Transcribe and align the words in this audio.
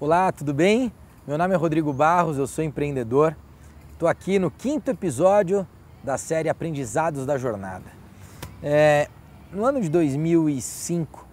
Olá, 0.00 0.30
tudo 0.30 0.54
bem? 0.54 0.92
Meu 1.26 1.36
nome 1.36 1.54
é 1.54 1.56
Rodrigo 1.56 1.92
Barros, 1.92 2.38
eu 2.38 2.46
sou 2.46 2.62
empreendedor. 2.62 3.36
Estou 3.92 4.08
aqui 4.08 4.38
no 4.38 4.48
quinto 4.48 4.92
episódio 4.92 5.66
da 6.04 6.16
série 6.16 6.48
Aprendizados 6.48 7.26
da 7.26 7.36
Jornada. 7.36 7.86
É, 8.62 9.08
no 9.50 9.64
ano 9.64 9.80
de 9.80 9.88
2005, 9.88 11.26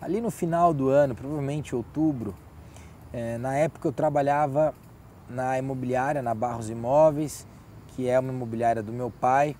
ali 0.00 0.20
no 0.20 0.32
final 0.32 0.74
do 0.74 0.88
ano, 0.88 1.14
provavelmente 1.14 1.76
outubro, 1.76 2.34
é, 3.12 3.38
na 3.38 3.54
época 3.54 3.86
eu 3.86 3.92
trabalhava 3.92 4.74
na 5.30 5.56
imobiliária, 5.56 6.20
na 6.20 6.34
Barros 6.34 6.68
Imóveis, 6.68 7.46
que 7.94 8.08
é 8.08 8.18
uma 8.18 8.32
imobiliária 8.32 8.82
do 8.82 8.92
meu 8.92 9.12
pai. 9.12 9.54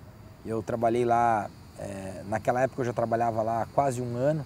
Eu 0.45 0.61
trabalhei 0.61 1.05
lá, 1.05 1.49
é, 1.79 2.23
naquela 2.27 2.59
época 2.63 2.81
eu 2.81 2.85
já 2.87 2.91
trabalhava 2.91 3.41
lá 3.41 3.61
há 3.61 3.65
quase 3.67 4.01
um 4.01 4.17
ano. 4.17 4.45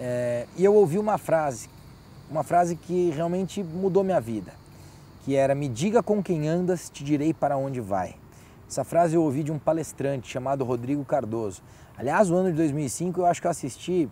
É, 0.00 0.48
e 0.56 0.64
eu 0.64 0.74
ouvi 0.74 0.98
uma 0.98 1.16
frase 1.16 1.68
uma 2.30 2.42
frase 2.42 2.76
que 2.76 3.10
realmente 3.10 3.62
mudou 3.62 4.02
minha 4.02 4.20
vida, 4.20 4.52
que 5.24 5.34
era 5.34 5.54
me 5.54 5.68
diga 5.68 6.02
com 6.02 6.22
quem 6.22 6.48
andas, 6.48 6.90
te 6.90 7.04
direi 7.04 7.32
para 7.32 7.56
onde 7.56 7.80
vai. 7.80 8.16
Essa 8.68 8.84
frase 8.84 9.14
eu 9.14 9.22
ouvi 9.22 9.42
de 9.42 9.52
um 9.52 9.58
palestrante 9.58 10.28
chamado 10.28 10.64
Rodrigo 10.64 11.04
Cardoso. 11.04 11.62
Aliás, 11.96 12.28
no 12.28 12.36
ano 12.36 12.50
de 12.50 12.56
2005 12.56 13.20
eu 13.20 13.26
acho 13.26 13.40
que 13.40 13.46
eu 13.46 13.50
assisti 13.50 14.08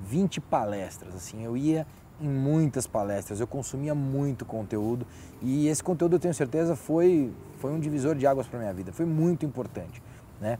20 0.00 0.40
palestras, 0.40 1.14
assim, 1.14 1.44
eu 1.44 1.56
ia 1.56 1.86
em 2.20 2.28
muitas 2.28 2.86
palestras, 2.86 3.40
eu 3.40 3.46
consumia 3.46 3.94
muito 3.94 4.44
conteúdo 4.44 5.06
e 5.42 5.68
esse 5.68 5.82
conteúdo 5.82 6.16
eu 6.16 6.18
tenho 6.18 6.32
certeza 6.32 6.74
foi, 6.74 7.30
foi 7.58 7.72
um 7.72 7.78
divisor 7.78 8.14
de 8.14 8.26
águas 8.26 8.46
para 8.46 8.58
minha 8.58 8.72
vida, 8.72 8.92
foi 8.92 9.04
muito 9.04 9.44
importante, 9.44 10.02
né? 10.40 10.58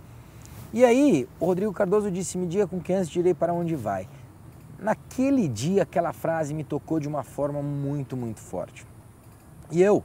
E 0.73 0.85
aí, 0.85 1.29
o 1.41 1.47
Rodrigo 1.47 1.73
Cardoso 1.73 2.11
disse: 2.11 2.37
Me 2.37 2.47
diga 2.47 2.67
com 2.67 2.81
quem 2.81 2.97
antes 2.97 3.09
direi 3.09 3.33
para 3.33 3.53
onde 3.53 3.75
vai. 3.75 4.09
Naquele 4.79 5.49
dia, 5.49 5.85
aquela 5.85 6.13
frase 6.13 6.53
me 6.53 6.63
tocou 6.63 7.01
de 7.01 7.09
uma 7.09 7.23
forma 7.23 7.63
muito, 7.63 8.17
muito 8.17 8.41
forte. 8.41 8.87
E 9.71 9.81
eu 9.83 10.03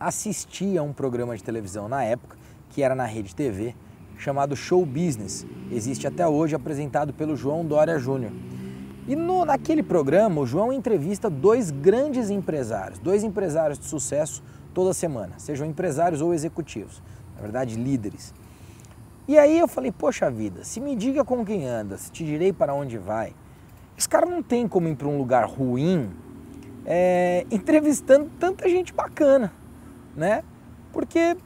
assisti 0.00 0.78
a 0.78 0.82
um 0.82 0.92
programa 0.92 1.36
de 1.36 1.44
televisão 1.44 1.88
na 1.88 2.02
época, 2.02 2.36
que 2.70 2.82
era 2.82 2.94
na 2.94 3.04
Rede 3.04 3.34
TV, 3.34 3.74
chamado 4.16 4.56
Show 4.56 4.84
Business. 4.86 5.46
Existe 5.70 6.06
até 6.06 6.26
hoje, 6.26 6.54
apresentado 6.54 7.12
pelo 7.12 7.36
João 7.36 7.66
Dória 7.66 7.98
Júnior. 7.98 8.32
E 9.06 9.14
no, 9.14 9.44
naquele 9.44 9.82
programa, 9.82 10.40
o 10.40 10.46
João 10.46 10.72
entrevista 10.72 11.28
dois 11.28 11.70
grandes 11.70 12.30
empresários, 12.30 12.98
dois 12.98 13.22
empresários 13.22 13.78
de 13.78 13.84
sucesso 13.84 14.42
toda 14.72 14.94
semana, 14.94 15.34
sejam 15.38 15.66
empresários 15.66 16.22
ou 16.22 16.32
executivos, 16.32 17.02
na 17.36 17.42
verdade, 17.42 17.76
líderes. 17.76 18.32
E 19.28 19.38
aí 19.38 19.58
eu 19.58 19.68
falei, 19.68 19.92
poxa 19.92 20.30
vida, 20.30 20.64
se 20.64 20.80
me 20.80 20.96
diga 20.96 21.22
com 21.22 21.44
quem 21.44 21.66
andas, 21.66 22.08
te 22.10 22.24
direi 22.24 22.52
para 22.52 22.72
onde 22.72 22.96
vai. 22.96 23.34
Esse 23.96 24.08
cara 24.08 24.26
não 24.26 24.42
tem 24.42 24.66
como 24.66 24.88
ir 24.88 24.96
para 24.96 25.06
um 25.06 25.16
lugar 25.16 25.46
ruim 25.46 26.10
é, 26.84 27.46
entrevistando 27.50 28.30
tanta 28.38 28.68
gente 28.68 28.92
bacana, 28.92 29.52
né? 30.16 30.42
Porque 30.92 31.36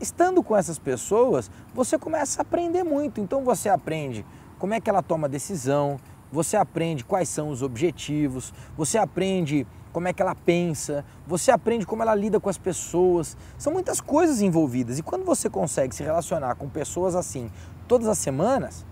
estando 0.00 0.42
com 0.42 0.56
essas 0.56 0.78
pessoas, 0.78 1.50
você 1.74 1.98
começa 1.98 2.40
a 2.40 2.42
aprender 2.42 2.82
muito. 2.82 3.20
Então 3.20 3.44
você 3.44 3.68
aprende 3.68 4.24
como 4.58 4.74
é 4.74 4.80
que 4.80 4.88
ela 4.88 5.02
toma 5.02 5.28
decisão, 5.28 5.98
você 6.30 6.56
aprende 6.56 7.04
quais 7.04 7.28
são 7.28 7.50
os 7.50 7.62
objetivos, 7.62 8.52
você 8.76 8.98
aprende 8.98 9.66
como 9.92 10.08
é 10.08 10.12
que 10.12 10.20
ela 10.20 10.34
pensa, 10.34 11.04
você 11.26 11.50
aprende 11.50 11.86
como 11.86 12.02
ela 12.02 12.14
lida 12.14 12.38
com 12.38 12.50
as 12.50 12.58
pessoas. 12.58 13.36
São 13.56 13.72
muitas 13.72 14.00
coisas 14.00 14.40
envolvidas. 14.42 14.98
E 14.98 15.02
quando 15.02 15.24
você 15.24 15.48
consegue 15.48 15.94
se 15.94 16.02
relacionar 16.02 16.54
com 16.56 16.68
pessoas 16.68 17.14
assim 17.14 17.50
todas 17.88 18.08
as 18.08 18.18
semanas, 18.18 18.84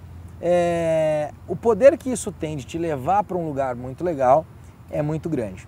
é, 0.46 1.32
o 1.48 1.56
poder 1.56 1.96
que 1.96 2.10
isso 2.10 2.30
tem 2.30 2.54
de 2.54 2.64
te 2.64 2.76
levar 2.76 3.24
para 3.24 3.34
um 3.34 3.46
lugar 3.46 3.74
muito 3.74 4.04
legal 4.04 4.44
é 4.90 5.00
muito 5.00 5.30
grande. 5.30 5.66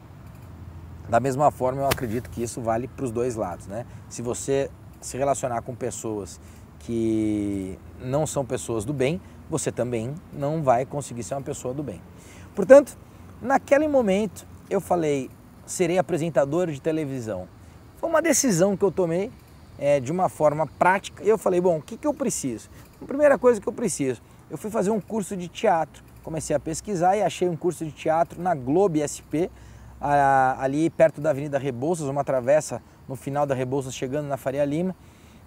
Da 1.09 1.19
mesma 1.19 1.51
forma, 1.51 1.81
eu 1.81 1.87
acredito 1.87 2.29
que 2.29 2.43
isso 2.43 2.61
vale 2.61 2.87
para 2.87 3.07
os 3.07 3.11
dois 3.11 3.37
lados, 3.37 3.67
né? 3.67 3.87
Se 4.07 4.21
você 4.21 4.71
se 5.01 5.17
relacionar 5.17 5.63
com 5.63 5.75
pessoas 5.75 6.39
que 6.81 7.79
não 8.03 8.27
são 8.27 8.45
pessoas 8.45 8.85
do 8.85 8.93
bem, 8.93 9.19
você 9.49 9.73
também 9.73 10.15
não 10.31 10.63
vai 10.63 10.85
conseguir 10.85 11.23
ser 11.23 11.37
uma 11.37 11.43
pessoa 11.43 11.73
do 11.73 11.83
bem. 11.83 12.03
Portanto, 12.55 12.99
naquele 13.41 13.89
momento 13.89 14.47
eu 14.69 14.81
falei, 14.81 15.31
serei 15.65 15.97
apresentador 15.97 16.71
de 16.71 16.83
televisão. 16.83 17.49
Foi 17.97 18.11
uma 18.11 18.21
decisão 18.21 18.77
que 18.77 18.85
eu 18.85 18.93
tomei 18.93 19.33
é, 19.79 20.01
de 20.01 20.13
uma 20.13 20.29
forma 20.29 20.67
prática 20.79 21.25
e 21.25 21.29
eu 21.31 21.39
falei, 21.39 21.63
bom, 21.63 21.79
o 21.79 21.83
que, 21.83 21.97
que 21.97 22.07
eu 22.07 22.13
preciso? 22.13 22.69
A 23.01 23.07
primeira 23.07 23.39
coisa 23.39 23.59
que 23.59 23.67
eu 23.67 23.73
preciso 23.73 24.21
eu 24.51 24.57
fui 24.57 24.71
fazer 24.71 24.91
um 24.91 25.01
curso 25.01 25.37
de 25.37 25.49
teatro. 25.49 26.03
Comecei 26.23 26.55
a 26.55 26.61
pesquisar 26.61 27.17
e 27.17 27.23
achei 27.23 27.49
um 27.49 27.57
curso 27.57 27.85
de 27.85 27.93
teatro 27.93 28.41
na 28.41 28.55
Globo 28.55 28.99
SP, 28.99 29.51
ali 30.01 30.91
perto 30.91 31.21
da 31.21 31.31
Avenida 31.31 31.59
Rebouças, 31.59 32.07
uma 32.07 32.25
travessa 32.25 32.83
no 33.09 33.17
final 33.17 33.47
da 33.47 33.55
Rebouças, 33.55 33.95
chegando 33.95 34.27
na 34.27 34.37
Faria 34.37 34.65
Lima, 34.65 34.95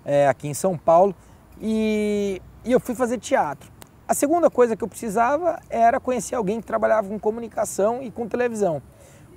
é, 0.06 0.28
aqui 0.28 0.48
em 0.48 0.54
São 0.54 0.78
Paulo. 0.78 1.16
E, 1.62 2.42
e 2.64 2.72
eu 2.72 2.80
fui 2.80 2.96
fazer 2.96 3.18
teatro. 3.20 3.70
A 4.08 4.14
segunda 4.14 4.50
coisa 4.50 4.76
que 4.76 4.84
eu 4.84 4.88
precisava 4.88 5.60
era 5.70 6.00
conhecer 6.00 6.36
alguém 6.36 6.60
que 6.60 6.66
trabalhava 6.66 7.08
com 7.08 7.20
comunicação 7.20 8.02
e 8.02 8.10
com 8.10 8.28
televisão. 8.28 8.82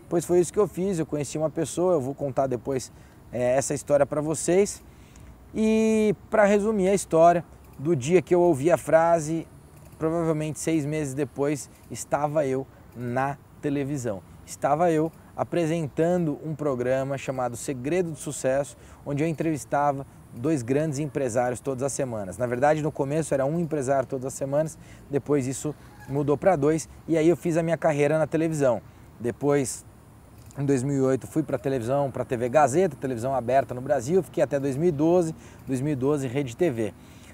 Pois 0.09 0.25
foi 0.25 0.41
isso 0.41 0.53
que 0.53 0.59
eu 0.59 0.69
fiz, 0.69 0.99
eu 0.99 1.07
conheci 1.07 1.37
uma 1.37 1.51
pessoa, 1.51 1.95
eu 1.95 2.01
vou 2.01 2.15
contar 2.15 2.47
depois 2.47 2.93
é, 3.33 3.57
essa 3.57 3.75
história 3.75 4.07
para 4.07 4.21
vocês. 4.21 4.83
E 5.55 6.15
para 6.31 6.45
resumir 6.45 6.89
a 6.89 6.95
história, 6.95 7.45
do 7.79 7.97
dia 7.97 8.23
que 8.23 8.35
eu 8.35 8.41
ouvi 8.41 8.71
a 8.71 8.77
frase, 8.77 9.47
provavelmente 10.03 10.59
seis 10.59 10.85
meses 10.85 11.15
depois, 11.15 11.71
estava 11.89 12.45
eu 12.45 12.67
na 12.97 13.39
televisão. 13.61 14.21
Estava 14.45 14.91
eu 14.91 15.13
apresentando 15.37 16.41
um 16.45 16.57
programa 16.57 17.17
chamado 17.17 17.57
Segredo 17.57 18.11
do 18.11 18.17
Sucesso, 18.17 18.77
onde 19.07 19.23
eu 19.23 19.29
entrevistava 19.29 20.05
dois 20.35 20.61
grandes 20.61 20.99
empresários 20.99 21.61
todas 21.61 21.85
as 21.85 21.93
semanas. 21.93 22.37
Na 22.37 22.47
verdade, 22.47 22.83
no 22.83 22.91
começo 22.91 23.33
era 23.33 23.47
um 23.47 23.61
empresário 23.61 24.09
todas 24.09 24.27
as 24.27 24.35
semanas, 24.35 24.77
depois 25.09 25.47
isso 25.47 25.73
mudou 26.09 26.37
para 26.37 26.57
dois 26.57 26.89
e 27.07 27.17
aí 27.17 27.29
eu 27.29 27.37
fiz 27.37 27.57
a 27.57 27.63
minha 27.63 27.77
carreira 27.77 28.19
na 28.19 28.27
televisão. 28.27 28.83
Depois, 29.21 29.87
em 30.59 30.67
2008, 30.67 31.29
fui 31.29 31.45
para 31.45 31.55
a 31.55 31.61
televisão, 31.61 32.11
para 32.11 32.23
a 32.23 32.27
TV 32.27 32.49
Gazeta, 32.49 32.97
televisão 32.97 33.37
aberta 33.37 33.73
no 33.73 33.81
Brasil, 33.81 34.21
fiquei 34.21 34.43
até 34.43 34.59
2012, 34.59 35.33
2012 35.65 36.27
Rede 36.27 36.57
TV 36.57 36.93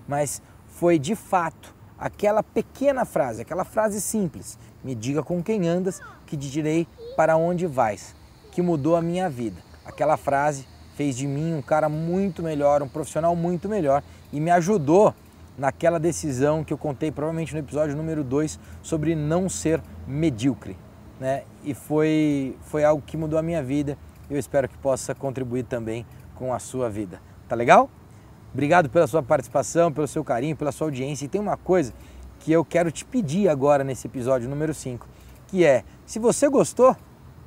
mas 0.09 0.41
foi 0.67 0.99
de 0.99 1.15
fato 1.15 1.78
aquela 1.99 2.43
pequena 2.43 3.05
frase, 3.05 3.43
aquela 3.43 3.65
frase 3.65 4.01
simples: 4.01 4.59
me 4.83 4.95
diga 4.95 5.23
com 5.23 5.43
quem 5.43 5.67
andas, 5.69 6.01
que 6.27 6.37
te 6.37 6.51
direi 6.51 6.87
para 7.17 7.37
onde 7.37 7.67
vais, 7.67 8.15
que 8.53 8.63
mudou 8.63 8.97
a 8.97 9.03
minha 9.03 9.29
vida. 9.29 9.61
Aquela 9.85 10.17
frase 10.17 10.67
fez 10.95 11.17
de 11.17 11.27
mim 11.27 11.55
um 11.55 11.63
cara 11.63 11.89
muito 11.89 12.43
melhor, 12.43 12.83
um 12.83 12.89
profissional 12.89 13.35
muito 13.37 13.69
melhor 13.69 14.03
e 14.33 14.41
me 14.41 14.51
ajudou 14.51 15.15
naquela 15.57 15.99
decisão 15.99 16.63
que 16.63 16.73
eu 16.73 16.79
contei 16.79 17.11
provavelmente 17.11 17.53
no 17.53 17.59
episódio 17.59 17.97
número 17.97 18.23
2 18.23 18.59
sobre 18.83 19.15
não 19.15 19.49
ser 19.49 19.83
medíocre. 20.07 20.77
Né? 21.19 21.43
E 21.65 21.75
foi, 21.75 22.57
foi 22.63 22.85
algo 22.85 23.03
que 23.05 23.17
mudou 23.17 23.39
a 23.39 23.43
minha 23.43 23.63
vida. 23.63 23.99
Eu 24.31 24.39
espero 24.39 24.69
que 24.69 24.79
possa 24.79 25.15
contribuir 25.15 25.65
também 25.65 26.07
com 26.35 26.55
a 26.55 26.59
sua 26.59 26.89
vida. 26.89 27.21
Tá 27.49 27.57
legal? 27.57 27.91
Obrigado 28.59 28.91
pela 28.91 29.07
sua 29.07 29.23
participação, 29.23 29.93
pelo 29.93 30.09
seu 30.09 30.25
carinho, 30.25 30.57
pela 30.57 30.73
sua 30.73 30.89
audiência. 30.89 31.25
E 31.25 31.29
tem 31.29 31.41
uma 31.41 31.57
coisa 31.57 31.95
que 32.41 32.51
eu 32.51 32.65
quero 32.65 32.91
te 32.91 33.05
pedir 33.05 33.49
agora 33.49 33.85
nesse 33.85 34.09
episódio 34.09 34.49
número 34.49 34.75
5, 34.75 35.07
que 35.47 35.65
é, 35.65 35.85
se 36.05 36.19
você 36.19 36.49
gostou, 36.49 36.97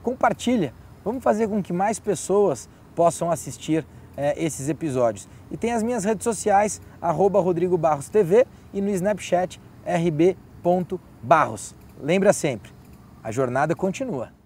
compartilha. 0.02 0.74
Vamos 1.04 1.22
fazer 1.22 1.50
com 1.50 1.62
que 1.62 1.74
mais 1.74 2.00
pessoas 2.00 2.70
possam 2.96 3.30
assistir 3.30 3.86
é, 4.16 4.42
esses 4.42 4.70
episódios. 4.70 5.28
E 5.52 5.58
tem 5.58 5.74
as 5.74 5.84
minhas 5.84 6.06
redes 6.06 6.24
sociais, 6.24 6.80
arroba 7.02 7.42
Rodrigo 7.42 7.78
Barros 7.78 8.08
TV 8.08 8.48
e 8.74 8.80
no 8.80 8.90
Snapchat 8.90 9.60
rb.barros. 9.86 11.76
Lembra 12.02 12.32
sempre, 12.32 12.72
a 13.22 13.34
jornada 13.34 13.76
continua. 13.76 14.41